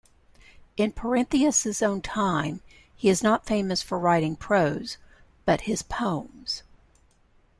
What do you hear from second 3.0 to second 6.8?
is not famous for writing prose but his poems.